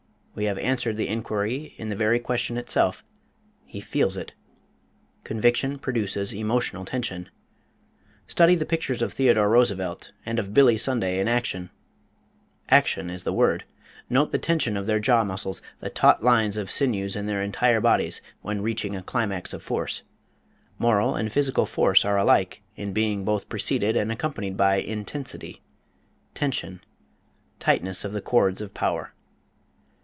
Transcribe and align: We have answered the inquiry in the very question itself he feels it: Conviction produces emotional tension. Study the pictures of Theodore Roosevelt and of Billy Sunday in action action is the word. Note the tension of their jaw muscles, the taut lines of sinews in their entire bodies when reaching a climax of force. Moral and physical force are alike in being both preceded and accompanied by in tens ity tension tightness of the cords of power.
We 0.33 0.45
have 0.45 0.57
answered 0.59 0.95
the 0.95 1.09
inquiry 1.09 1.73
in 1.77 1.89
the 1.89 1.95
very 1.95 2.17
question 2.17 2.55
itself 2.57 3.03
he 3.65 3.81
feels 3.81 4.15
it: 4.15 4.31
Conviction 5.25 5.77
produces 5.77 6.33
emotional 6.33 6.85
tension. 6.85 7.29
Study 8.27 8.55
the 8.55 8.65
pictures 8.65 9.01
of 9.01 9.11
Theodore 9.11 9.49
Roosevelt 9.49 10.13
and 10.25 10.39
of 10.39 10.53
Billy 10.53 10.77
Sunday 10.77 11.19
in 11.19 11.27
action 11.27 11.69
action 12.69 13.09
is 13.09 13.25
the 13.25 13.33
word. 13.33 13.65
Note 14.09 14.31
the 14.31 14.37
tension 14.37 14.77
of 14.77 14.85
their 14.87 15.01
jaw 15.01 15.25
muscles, 15.25 15.61
the 15.81 15.89
taut 15.89 16.23
lines 16.23 16.55
of 16.55 16.71
sinews 16.71 17.17
in 17.17 17.25
their 17.25 17.41
entire 17.43 17.81
bodies 17.81 18.21
when 18.41 18.61
reaching 18.61 18.95
a 18.95 19.03
climax 19.03 19.51
of 19.51 19.61
force. 19.61 20.01
Moral 20.79 21.13
and 21.13 21.29
physical 21.29 21.65
force 21.65 22.05
are 22.05 22.17
alike 22.17 22.61
in 22.77 22.93
being 22.93 23.25
both 23.25 23.49
preceded 23.49 23.97
and 23.97 24.09
accompanied 24.13 24.55
by 24.55 24.77
in 24.77 25.03
tens 25.03 25.35
ity 25.35 25.61
tension 26.33 26.79
tightness 27.59 28.05
of 28.05 28.13
the 28.13 28.21
cords 28.21 28.61
of 28.61 28.73
power. 28.73 29.11